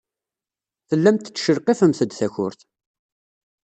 [0.87, 2.61] Tellamt tettcelqifemt-d takurt.